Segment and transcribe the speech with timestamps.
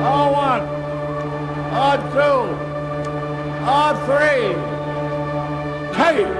[0.00, 0.60] R1,
[1.72, 2.18] R2,
[3.64, 4.02] R3.
[5.92, 6.32] Take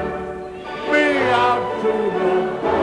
[0.90, 2.79] me out to the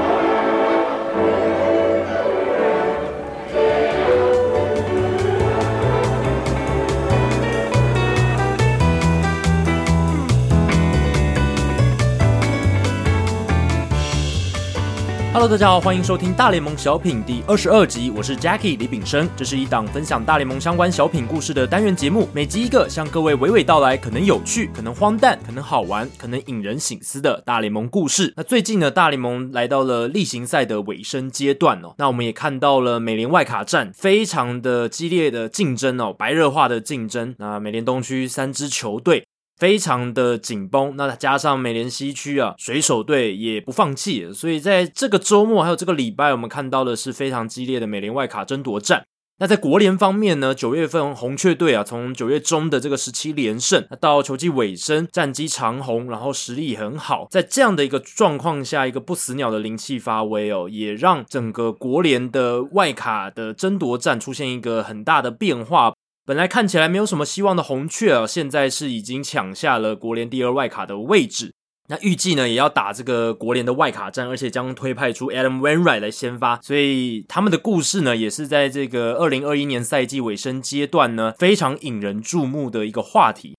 [15.39, 28.33] Hello，大家好，欢迎收听大联盟小品第二十二集，我是 Jackie 李炳生，这是一档分享大联盟相关小品故事的单元节目，每集一个，向各位娓娓道来，可能有趣，可能荒诞，可能好玩，可能引人省思的大联盟故事。
[28.35, 37.35] 那最近呢，大联盟来到了例行赛的尾声阶段哦，那我们也看到了美联外卡战非常的激烈的竞争哦，白热化的竞争。
[37.37, 39.27] 那美联东区三支球队。
[39.57, 49.05] 非常的紧绷，那加上美联西区啊，水手队也不放弃，所以在这个周末还有这个礼拜，我们看到的是非常激烈的美联外卡争夺战。
[49.39, 65.93] 那在国联方面呢，九月份红雀队啊，从九月中的这个十七连胜，到球季尾声战绩长红，然后实力很好，在这样的一个状况下，一个不死鸟的灵气发威哦，也让整个国联的外卡的争夺战出现一个很大的变化。
[66.27, 71.53] 本来看起来没有什么希望的红雀啊，现在是已经抢下了国联第二外卡的位置。
[71.87, 83.55] 那预计呢，也要打这个国联的外卡战，而且将推派出 Adam Wainwright 来先发，所以他们的故事呢，也是在这个二零二一年赛季尾声阶段呢，非常引人注目的一个话题。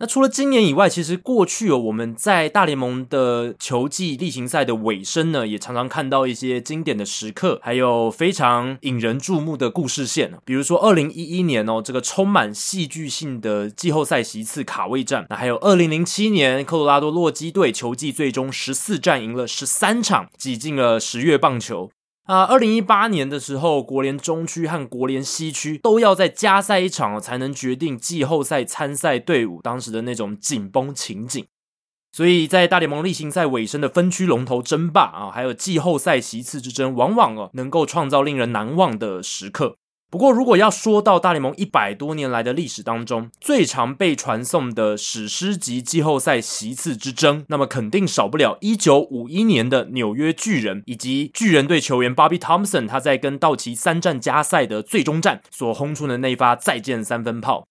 [0.00, 10.32] 那除了今年以外，其实过去哦，我们在大联盟的球季例行赛的尾声呢，也常常看到一些经典的时刻，还有非常引人注目的故事线。
[10.44, 21.90] 比如说，二零一一年哦，这个充满戏剧性的季后赛席次卡位战；那还有二零零七年科罗拉多洛基队球季最终十四战赢了十三场，挤进了十月棒球。
[22.24, 31.44] 啊，二零一八年的时候，国联中区和国联西区都要再加赛一场才能决定季后赛参赛队伍，当时的那种紧绷情景。
[32.12, 39.76] 所以在大联盟例行赛尾声的分区龙头争霸啊，还有季后赛席次之争，往往哦能够创造令人难忘的时刻。
[40.14, 57.66] 不过，如果要说到大联盟一百多年来的历史当中最常被传颂的史诗级季后赛席次之争，那么肯定少不了一九五一年的纽约巨人以及巨人队球员 Bobby Thompson 他在跟道奇三战加赛的最终战所轰出的那一发再见三分炮。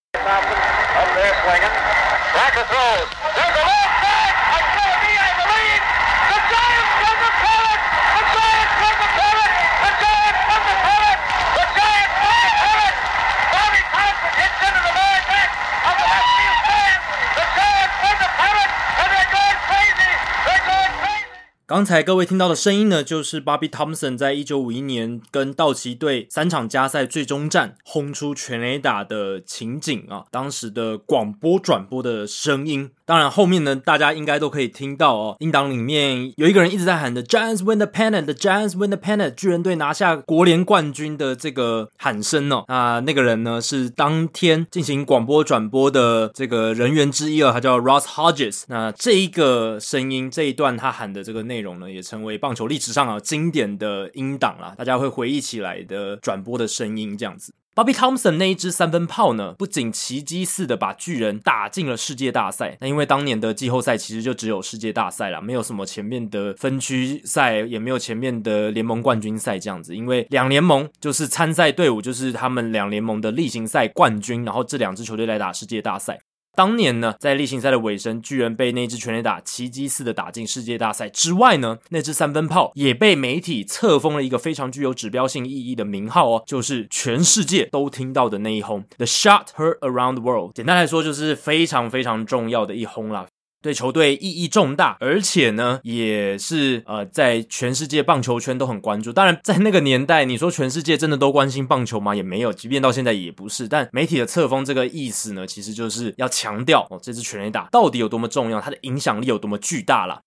[21.74, 32.90] 刚才各位听到的声音呢，就是 Bobby Thompson 在一九五一年跟道奇队三场加赛最终战轰出全垒打的情景啊，当时的广播转播的声音。
[33.06, 42.64] 当然后面呢，大家应该都可以听到哦，音档里面有一个人一直在喊的 Giants win the pennant，the Giants win the pennant，巨人队拿下国联冠军的这个喊声哦。
[42.68, 48.62] 那那个人呢，是当天进行广播转播的这个人员之一哦，他叫 Ross Hodges。
[48.68, 51.63] 那这一个声音这一段他喊的这个内容。
[51.64, 57.52] 容呢，也成为棒球历史上啊经典的音档啦，大家会回忆起来的转播的声音这样子。
[57.74, 76.20] Bobby Thompson 那一支三分炮呢，不仅奇迹似的把巨人打进了世界大赛，那因为当年的季后赛其实就只有世界大赛啦，没有什么前面的分区赛，也没有前面的联盟冠军赛这样子，因为两联盟就是参赛队伍就是他们两联盟的例行赛冠军，然后这两支球队来打世界大赛。
[76.56, 90.54] 当年呢，在例行赛的尾声，巨人被那支全垒打奇迹似的打进世界大赛之外呢，那支三分炮也被媒体册封了一个非常具有指标性意义的名号哦，就是全世界都听到的那一轰，The shot heard around the world。
[90.54, 93.26] 简单来说，就是非常非常重要的一轰啦。
[93.64, 99.10] 对球队意义重大，而且呢，也是呃，在全世界棒球圈都很关注。
[99.10, 102.14] 当然，在那个年代，你说全世界真的都关心棒球吗？
[102.14, 103.66] 也没有，即便到现在也不是。
[103.66, 110.20] 但媒体的册封这个意思呢，其实就是要强调哦，这支全垒打到底有多么重要，它的影响力有多么巨大啦。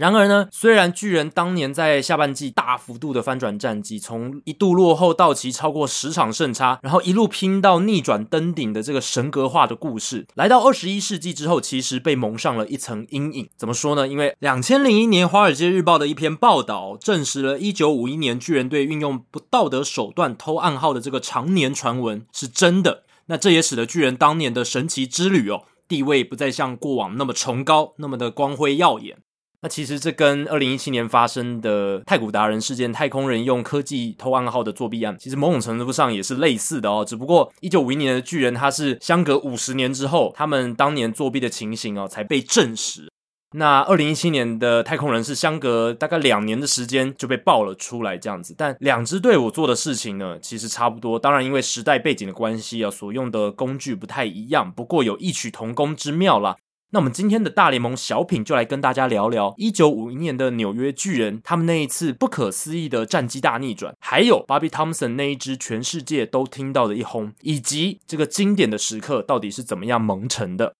[0.00, 13.50] 然而呢，虽然巨人当年在下半季大幅度的翻转战绩，从一度落后道奇超过十场胜差，然后一路拼到逆转登顶的这个神格化的故事，来到二十一世纪之后，其实被蒙上了一层阴影。
[13.58, 14.08] 怎么说呢？
[14.08, 23.02] 因为两千零一年《华尔街日报》的一篇报道，证实了一九五一年巨人队运用不道德手段偷暗号的这个常年传闻是真的。
[23.26, 29.18] 那这也使得巨人当年的神奇之旅哦，地位不再像过往那么崇高，那么的光辉耀眼。
[29.62, 37.04] 那其实这跟二零一七年发生的太古达人事件，太空人用科技偷暗号的作弊案，其实某种程度上也是类似的哦。
[37.06, 43.10] 只不过一九五一年的巨人，它是相隔五十年之后，他们当年作弊的情形哦才被证实。
[43.54, 48.54] 那二零一七年的太空人是相隔大概两年的时间就被爆了出来，这样子。
[48.56, 51.18] 但两支队伍做的事情呢，其实差不多。
[51.18, 56.56] 当然，因为时代背景的关系啊，所用的工具不太一样，不过有异曲同工之妙啦。
[56.92, 70.74] 那我们今天的大联盟小品就来跟大家聊聊一九五一年的纽约巨人，他们那一次不可思议的战绩大逆转，还有 Bobby Thomson 那一支全世界都听到的一轰，以及这个经典的时刻到底是怎么样蒙尘的。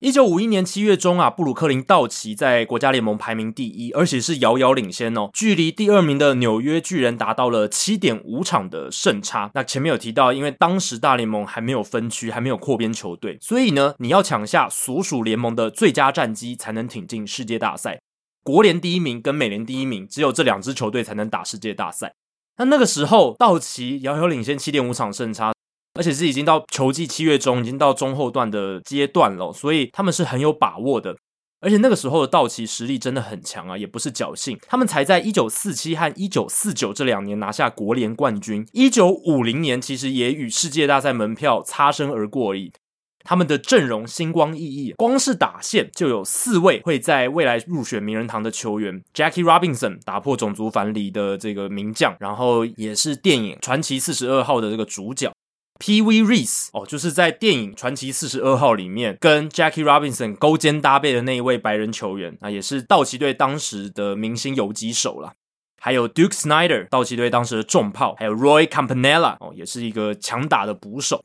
[0.00, 9.50] 一九五一年七月中啊，布鲁克林道奇在国家联盟排名第一，而且是遥遥领先哦，距离第二名的纽约巨人达到了七点五场的胜差。
[9.54, 17.98] 那前面有提到，因为当时大联盟还没有分区，还没有扩编球队，所以呢，你要抢下所属联盟的最佳战绩，才能挺进世界大赛。
[18.44, 22.14] 国联第一名跟美联第一名，只有这两支球队才能打世界大赛。
[22.58, 25.52] 那那个时候，道奇遥遥领先七点五场胜差。
[25.98, 31.16] 而且是已经到球季七月中，已经到中后段的阶段了，所以他们是很有把握的。
[31.60, 34.56] 而且那个时候的道奇实力真的很强啊，也不是侥幸。
[34.68, 42.70] 他们才在一九四七和一九四九这两年拿下国联冠军，一九五零年其实也与世界大赛门票擦身而过而已。
[43.24, 55.32] 他们的阵容星光熠熠，光是打线就有四位会在未来入选名人堂的球员：Jackie Robinson 打破种族藩篱的这个名将，然后也是电影《传奇四十二号》的这个主角。
[55.78, 56.02] P.
[56.02, 56.22] V.
[56.22, 65.34] Reese 哦，就是在电影《传奇四十二号》里面跟 Jackie Robinson 勾肩搭背的那一位白人球员，那也是道奇队当时的明星游击手啦。
[65.80, 71.22] 还有 Duke Snider，道奇队当时的重炮，还有 Roy Campanella 哦，也是一个强打的捕手。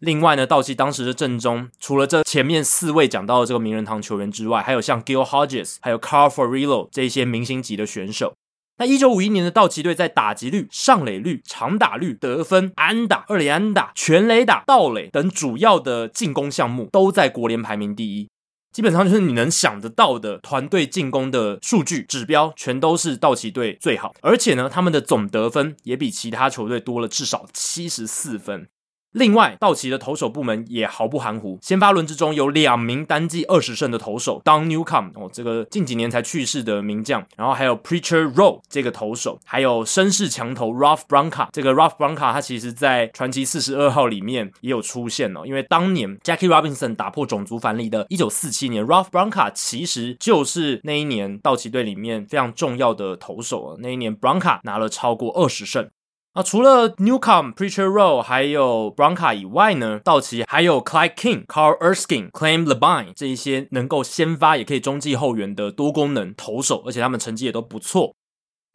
[0.00, 8.34] 另外呢，道奇当时的阵中，除了这前面四位讲到的这个名人堂球员之外，还有像 Gil Hodges，还有 Carl Furillo 这些明星级的选手。
[8.76, 18.28] 那一九五一年的道奇队在打击率、上垒率、长打率、得分、安打、二垒安打、全垒打、盗垒等主要的进攻项目都在国联排名第一，
[18.72, 28.66] 基本上就是你能想得到的团队进攻的数据指标，全都是道奇队最好，而且呢，他们的总得分也比其他球队多了至少七十四分。
[29.14, 31.56] 另外，道奇的投手部门也毫不含糊。
[31.62, 41.46] 先发轮之中有两名单季二十胜的投手，Don Newcomb 哦，这个近几年才去世的名将，然后还有 Preacher Roe 这个投手，还有绅士强投 Ralph Branca。
[41.52, 53.76] 这个 Ralph Branca 他其实在传奇四十二号里面也有出现哦，因为当年 Jackie Robinson 打破种族藩篱的一九四七年，Ralph Branca 其实就是那一年道奇队里面非常重要的投手啊。
[53.78, 55.88] 那一年 Branca 拿了超过二十胜。
[56.34, 68.16] 啊，除了 Newcomb、Preacher Roe 还有 Bronca 以外呢，道奇还有 Clyde King、Carl Erskine、Clem Labine 这一些能够先发也可以中继后援的多功能投手，而且他们成绩也都不错。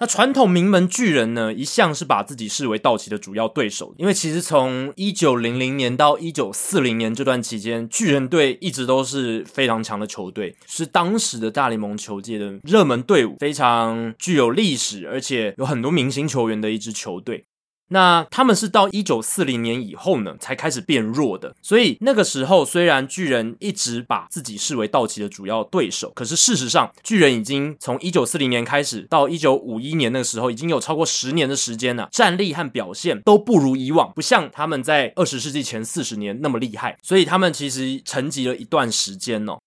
[0.01, 17.43] 那传统名门巨人呢，一向是把自己视为道奇的主要对手，因为其实从一九零零年到一九四零年这段期间，巨人队一直都是非常强的球队，是当时的大联盟球界的热门队伍，非常具有历史，而且有很多明星球员的一支球队。
[17.89, 21.55] 那他们是到一九四零年以后呢，才开始变弱的。
[21.61, 36.97] 所以那个时候，虽然巨人一直把自己视为道奇的主要对手，可是事实上，巨人已经从一九四零年开始到一九五一年那个时候，已经有超过十年的时间了，战力和表现都不如以往，不像他们在二十世纪前四十年那么厉害。
[37.01, 39.57] 所以他们其实沉寂了一段时间哦。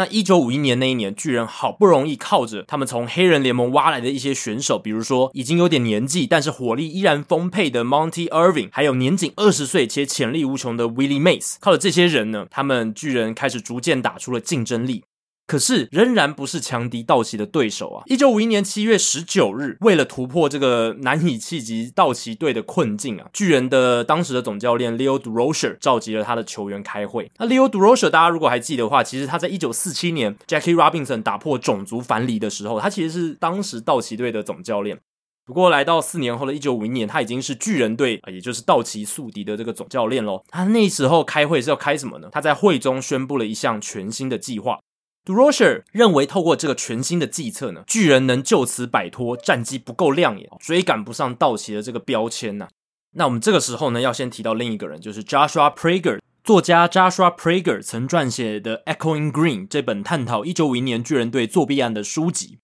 [0.00, 15.04] 那一九五一年那一年，巨人好不容易靠着他们从黑人联盟挖来的一些选手，比如说已经有点年纪，但是火力依然丰沛的 Monty Irving，还有年仅二十岁且潜力无穷的 Willie Mays，靠着这些人呢，他们巨人开始逐渐打出了竞争力。
[15.50, 18.04] 可是仍然不是强敌道奇的对手啊！
[18.06, 27.28] 一九五一年七月十九日，为了突破这个难以企及道奇队的困境啊，巨人的当时的总教练 Leo Durocher 召集了他的球员开会。
[27.38, 35.00] 那 Leo Durocher 大家如果还记得的话，其实他在一九四七年 Jackie Robinson 打破种族藩篱的时候，他其实是当时道奇队的总教练。
[35.44, 40.44] 不过来到四年后的一九五一年，他已经是巨人队，也就是道奇宿敌的这个总教练喽。
[40.48, 42.28] 他那时候开会是要开什么呢？
[42.30, 44.78] 他在会中宣布了一项全新的计划。
[45.24, 52.68] Durocher 认为，透过这个全新的计策呢，巨人能就此摆脱战绩不够亮眼、追赶不上道奇的这个标签呐、
[53.12, 56.18] 那我们这个时候呢，要先提到另一个人，就是 Joshua Prager。
[56.42, 62.58] 作家 Joshua Prager 曾撰写的《Echoing Green》这本探讨一九五一年巨人队作弊案的书籍。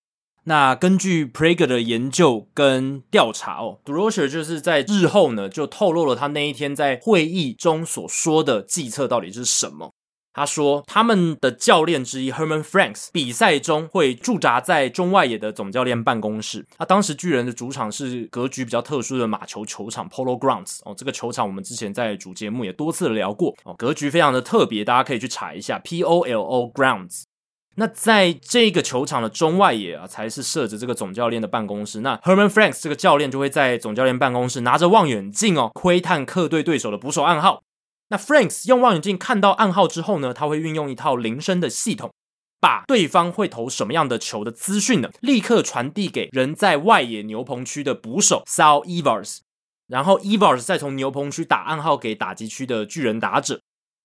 [0.45, 9.93] 那根据 Prager 的研究跟调查哦，Durocher 就是在日后呢，就透露了他那一天在会议中所说的计策到底是什么。
[10.37, 16.67] 他说，他们的教练之一 Herman Franks 比赛中会驻扎在中外野的总教练办公室。
[16.77, 27.23] 啊当时巨人的主场是格局比较特殊的马球球场 Polo Grounds 哦，这个球场我们之前在主节目也多次聊过哦，格局非常的特别，大家可以去查一下 P O L O Grounds。
[27.77, 32.01] 那在这个球场的中外野啊，才是设置这个总教练的办公室。
[32.01, 37.63] 那 Herman Franks 这个教练就会在总教练办公室拿着望远镜哦，窥探客队对手的捕手暗号。
[38.09, 42.13] 那 Franks 用望远镜看到暗号之后呢，他会运用一套铃声的系统，
[42.61, 49.39] 把对方会投什么样的球的资讯呢，立刻传递给人在外野牛棚区的捕手 Sal Evers，
[49.89, 53.61] 然后 Evers 再从牛棚区打暗号给打击区的巨人打者。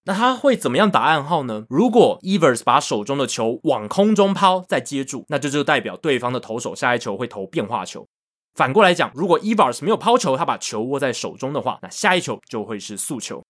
[0.05, 1.65] 那他会怎么样打暗号呢？
[1.69, 8.07] 如果 Evers 把手中的球往空中抛再接住，那就就代表对方的投手下一球会投变化球。
[8.55, 13.43] 反过来讲，如果 Evers 没有抛球，他把球握在手中的话，那下一球就会是速球。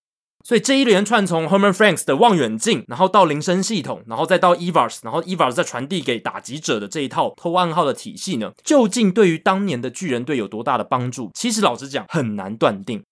[0.43, 11.31] 所以这一连串从 Herman Franks 的望远镜，然后到铃声系统，然后再到 Evers，然后 Evers 再传递给打击者的这一套偷暗号的体系呢，究竟对于当年的巨人队有多大的帮助？
[11.33, 13.03] 其实老实讲很难断定。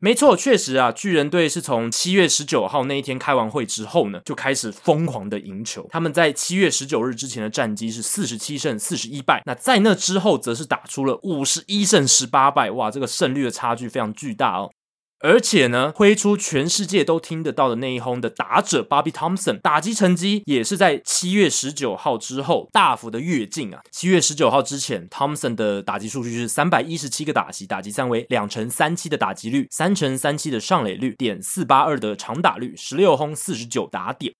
[0.00, 5.84] 没错，确实啊，巨人队是从七月十九号那一天开完会之后呢，就开始疯狂的赢球。
[5.90, 14.70] 他们在七月十九日之前的战绩是四十七胜四十一败，那在那之后则是打出了五十一胜十八败，哇，这个胜率的差距非常巨大哦。
[15.20, 23.80] 而且呢，挥出全世界都听得到的那一轰的打者 Bobby Thompson，打击成绩也是在七月十九号之后大幅的跃进啊。
[23.90, 34.32] 七月十九号之前，Thompson 的打击数据是三百一十七个打击，打击三围两成三七的打击率，三成三七的上垒率，点四八二的长打率，十六轰四十九打点。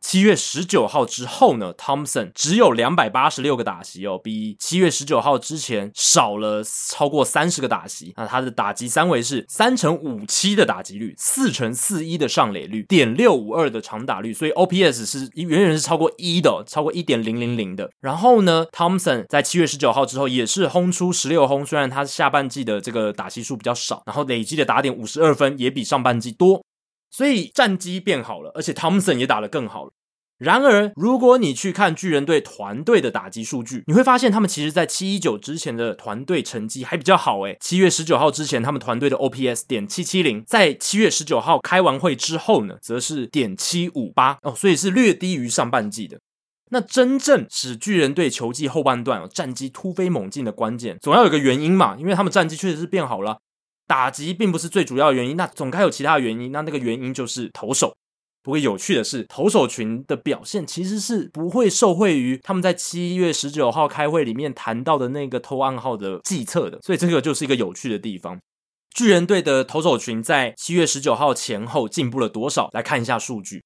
[0.00, 8.12] 七月十九号之后呢，Thompson 只有两百八十六个打席哦，比七月十九号之前少了超过三十个打席。
[8.16, 17.90] 那他的打击三围是三乘五七的打击率，四乘四一的上垒率，点六五二的长打率，所以 OPS 是远远是超过一的，超过一点零零零的。
[18.00, 26.64] 然后呢，Thompson 在七月十九号之后也是轰出十六轰，虽然他下半季的这个打席数比较少，然后累积的打点五十二分也比上半季多。
[27.10, 29.92] 所以战绩变好了，而且 Thompson 也打得更好了。
[30.38, 37.40] 然而，如果你去看巨人队团队的打击数据，你会发现他们其实在七一九之前的团队成绩还比较好。
[37.40, 46.18] 诶，七月十九号之前，他们团队的 OPS 点七七零，在七月十九号开完会之后呢，则是点七五八哦，所以是略低于上半季的。
[46.70, 53.38] 那真正使巨人队球季后半段哦战绩突飞猛进的关键，总要有个原因嘛，因为他们战绩确实是变好了。
[53.86, 56.52] 打击并不是最主要的原因，那总该有其他原因。
[56.52, 57.94] 那那个原因就是投手。
[58.42, 66.78] 不过有趣的是，投手群的表现其实是不会受惠于他们在七月十九号开会里面谈到的那个偷暗号的计策的。
[66.82, 68.38] 所以这个就是一个有趣的地方。
[68.94, 72.68] 巨人队的投手群在七月十九号前后进步了多少？
[72.72, 73.62] 来看一下数据。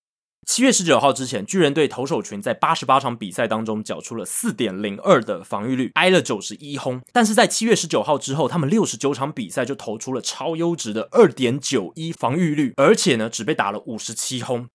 [0.53, 7.01] 七月十九号之前，巨人队投手群在八十八场比赛当中缴出了四点零二的防御率，挨了九十一轰。
[7.13, 14.67] 但是在七月十九号之后，他们六十九场比赛就投出了超优质的二点九一防御率，而且呢，只被打了五十七轰。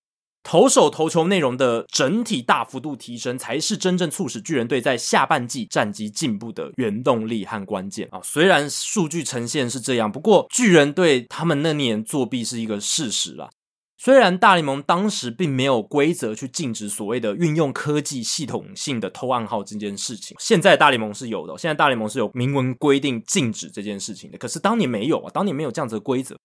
[0.43, 8.21] 投手投球内容的整体大幅度提升，才是真正促使巨人队在下半季战绩进步的原动力和关键啊！
[8.23, 13.49] 虽然数据呈现是这样，不过巨人队他们那年作弊是一个事实啦。
[13.97, 21.57] 虽然大联盟当时并没有规则去禁止所谓的运用科技系统性的偷暗号这件事情，现在大联盟是有的。
[21.57, 26.35] 现在大联盟是有明文规定禁止这件事情的，可是当年没有啊，当年没有这样子的规则。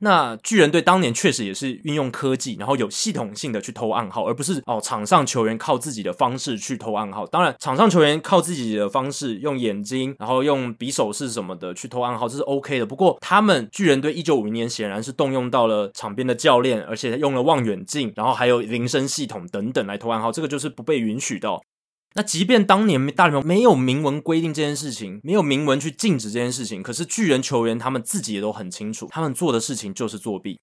[0.00, 7.26] 那巨人队当年确实也是运用科技，然后有系统性的去偷暗号，而不是哦场上球员靠自己的方式去偷暗号。
[7.26, 12.86] 当然，场上球员靠自己的方式，用眼睛，然后用匕首是什么的去偷暗号，这是 OK 的。
[12.86, 21.48] 不过，他们巨人队一九五零年显然是动用到了场边的教练，而且用了望远镜，然后还有铃声系统等等来偷暗号，这个就是不被允许的。
[22.18, 30.58] 那即便当年大联盟没有明文规定这件事情，没有明文去禁止这件事情，可是巨人球员他们自己也都很清楚，他们做的事情就是作弊。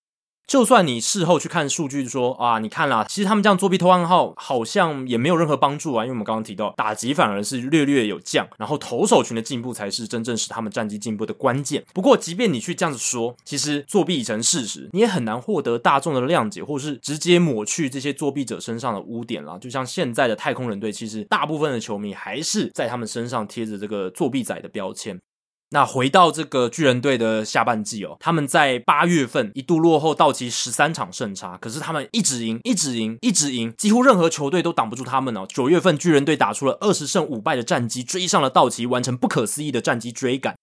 [0.47, 11.83] 就算你事后去看数据说啊，你看啦，其实他们这样作弊偷暗号好像也没有任何帮助啊，因为我们刚刚提到打击反而是略略有降，然后投手群的进步才是真正使他们战绩进步的关键。
[11.93, 19.57] 不过，即便你去这样子说，其实作弊已成事实，你也很难获得大众的谅解，或是直接抹去这些作弊者身上的污点啦。
[19.57, 25.19] 就像现在的太空人队，其实大部分的球迷还是在他们身上贴着这个作弊仔的标签。
[25.75, 35.45] 那回到这个巨人队的下半季哦，他们在八月份一度落后道奇十三场胜差，可是他们一直赢，一直赢，一直赢，几乎任何球队都挡不住他们哦。
[35.49, 40.55] 九月份巨人队打出了二十胜五败的战绩，追上了道奇，完成不可思议的战绩追赶。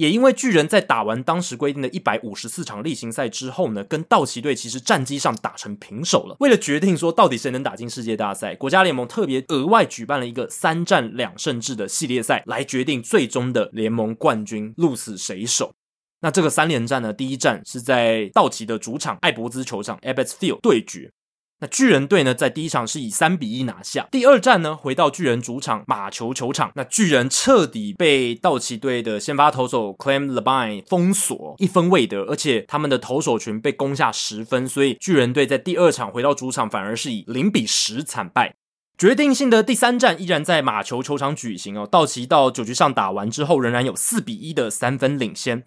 [0.00, 6.34] 也因为巨人在打完当时规定的一百五十四场例行赛之后呢，跟道奇队其实战绩上打成平手了。
[6.40, 15.74] 为了决定说到底谁能打进世界大赛，国家联盟特别额外举办了一个三战两胜制的系列赛，来决定最终的联盟冠军鹿死谁手。
[16.22, 21.12] 那这个三连战呢，第一战是在道奇的主场艾伯兹球场 （Ebbets Field） 对决。
[21.60, 24.08] 那巨人队呢，在第一场是以三比一拿下。
[24.10, 38.54] 第二战呢，回到巨人主场马球球场，那巨人彻底被道奇队的先发投手 Clem Labine 封锁，一分未得，而且他们的投手群被攻下十分，所以巨人队在第二场回到主场，反而是以零比十惨败。
[38.96, 41.86] 决定性的第三战依然在马球球场举行哦。
[41.86, 45.64] 道奇到九局上打完之后，仍然有四比一的三分领先。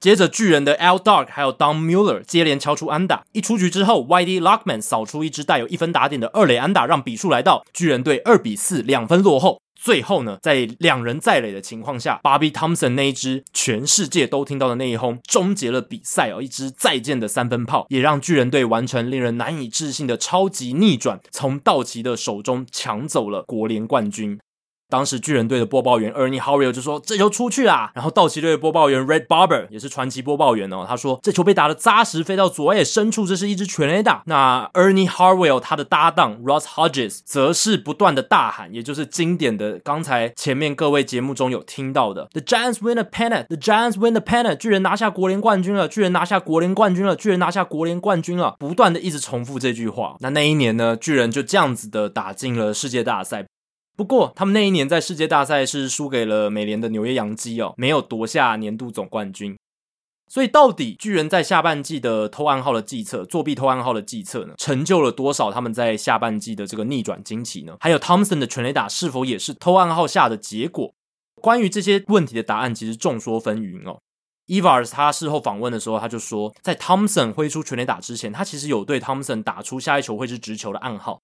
[0.00, 0.96] 接着，巨人的 L.
[0.96, 9.60] Dark 还有 Don Mueller 接连敲出安打，一出局之后，Whitey Lockman 扫出一支带有一分打点的二垒安打，让比数来到巨人队二比四两分落后。
[9.78, 24.38] 最后呢，在两人在垒的情况下，Bobby Thompson 那一支全世界都听到的那一轰，终结了比赛哦，一支再见的三分炮，也让巨人队完成令人难以置信的超级逆转，从道奇的手中抢走了国联冠军。
[24.90, 42.96] 当时巨人队的播报员 Ernie Harwell 就说：“这球出去啦。”然后道奇队的播报员 Red Barber 也是传奇播报员哦，他说：“这球被打得扎实，飞到左外野深处，这是一支全垒打。”那 Ernie Harwell 他的搭档 Ross Hodges 则是不断的大喊，也就是经典的刚才前面各位节目中有听到的 “The Giants win
[42.96, 50.16] the pennant”，“The Giants win the pennant”，巨人拿下国联冠军了，巨人拿下国联冠军了，巨人拿下国联冠军了，不断的一直重复这句话。
[50.20, 53.46] 那那一年呢，巨人就这样子的打进了世界大赛。
[53.96, 59.56] 不过，他们那一年在世界大赛是输给了美联的纽约洋基哦，没有夺下年度总冠军。
[60.26, 67.76] 所以，到底巨人在下半季的偷暗号的计策、作弊偷暗号的计策呢，成就了多少他们在下半季的这个逆转惊奇呢？
[67.80, 70.94] 还有汤姆森的全垒打是否也是偷暗号下的结果？
[71.42, 73.98] 关于这些问题的答案，其实众说纷纭哦。
[74.46, 81.20] Evars 他事后访问的时候，他就说，在汤姆森挥出全垒打之前，他其实有对汤姆森打出下一球会是直球的暗号。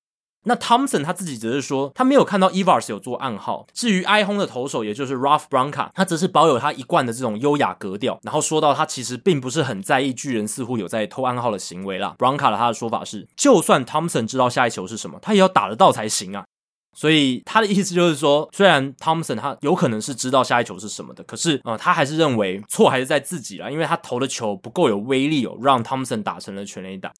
[0.46, 3.66] 那 Thompson 他自己则是说，他没有看到 Evars 有做暗号。
[3.72, 12.14] 至于挨轰的投手，也就是 Ralph Branca，他则是保有他一贯的这种优雅格调，然后说到他其实并不是很在意巨人似乎有在偷暗号的行为啦。
[12.16, 16.44] Branca 的他的说法是，就算 Thompson 知道下一球是什么，他也要打得到才行啊。
[16.96, 27.12] 所以他的意思就是说，虽然 Thompson 他有可能是知道下一球是什么的，可是呃，他还是认为错还是在自己啦，因为他投的球不够有威力哦，让 Thompson 打成了全垒打。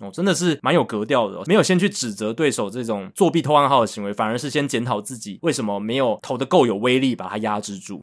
[0.00, 8.00] 哦，真的是蛮有格调的哦，没有先去指责对手这种作弊偷暗号的行为，反而是先检讨自己为什么没有投的够有威力，把它压制住。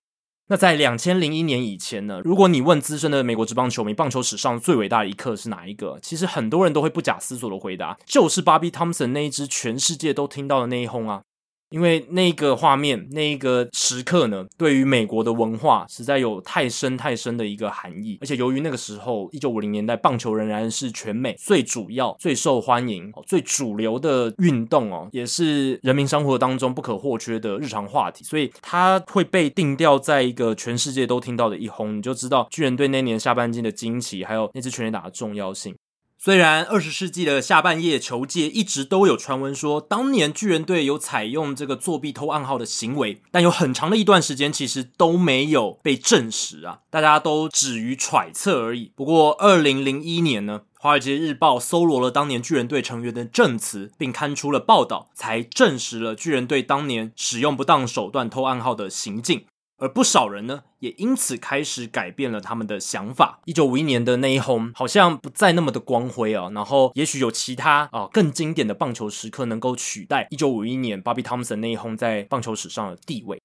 [0.49, 5.99] 那在两千零一年以前呢，如果你问资深的美国职棒球迷，棒球史上最伟大的一刻是哪一个？
[6.01, 11.21] 其实很多人都会不假思索的回答，就是 Bobby Thompson 那一支全世界都听到的那一轰啊。
[11.69, 18.17] 因为那个画面，那一个时刻呢，对于美国的文化实在有太深太深的一个含义。
[18.21, 35.75] 而且由于那个时候，一九五零年代，棒球仍然是全美最主要、最受欢迎、最主流的运动哦，也是人民生活当中不可或缺的日常话题，所以它会被定调在一个全世界都听到的一轰，你就知道巨人队那年下半季的惊奇，还有那支全垒打的重要性。
[36.19, 48.91] 虽然二十世纪的下半叶球界一直都有传闻说，当年巨人队有采用这个作弊偷暗号的行为，但有很长的一段时间其实都没有被证实啊，大家都止于揣测而已。
[48.95, 59.45] 不过二零零一年呢，《华尔街日报》搜罗了当年巨人队成员的证词，并刊出了报道，才证实了巨人队当年使用不当手段偷暗号的行径。
[59.77, 63.39] 而不少人呢，也因此开始改变了他们的想法。
[63.45, 73.39] 一九五一年的那一轰好像不再那么的光辉啊，然后也许有其他啊更经典的棒球时刻能够取代一九五一年 Bobby Thompson 那一轰在棒球史上的地位。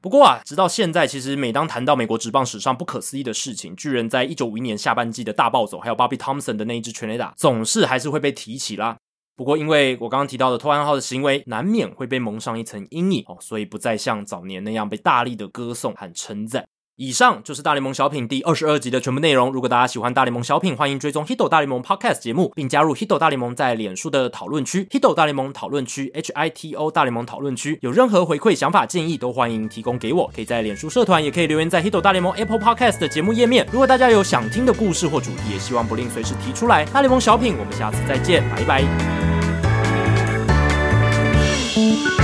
[0.00, 8.96] 不过啊，直到现在，其实每当谈到美国职棒史上不可思议的事情，巨人在一九五一年下半季的大暴走，还有 Bobby Thompson 的那一支全垒打，总是还是会被提起啦。
[9.38, 16.64] 不过，因为我刚刚提到的偷暗号的行为，难免会被蒙上一层阴影哦，所以不再像早年那样被大力的歌颂和称赞。
[16.96, 19.52] 以上就是大联盟小品第二十二集的全部内容。
[19.52, 27.78] 如果大家喜欢大联盟小品，欢迎追踪 Hito 大联盟 Podcast 节目，并加入 Hito 大联盟在脸书的讨论区 Hito 大联盟讨论区 H I T O 大联盟讨论区。
[27.82, 30.28] 有任何回馈、想法、建议，都欢迎提供给我。
[30.34, 33.64] 可以在脸书社团，也可以留言在 Hito 大联盟 Apple Podcast 的节目页面。
[33.70, 36.84] 如果大家有想听的故事或主题，也希望不吝随时提出来。
[36.86, 39.17] 大联盟小品，我们下次再见，拜拜。
[41.78, 42.17] Thank you.